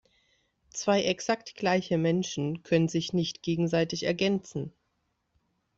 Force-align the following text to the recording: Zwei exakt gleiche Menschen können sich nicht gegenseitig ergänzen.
Zwei 0.71 1.03
exakt 1.03 1.53
gleiche 1.53 1.99
Menschen 1.99 2.63
können 2.63 2.87
sich 2.87 3.13
nicht 3.13 3.43
gegenseitig 3.43 4.01
ergänzen. 4.01 4.73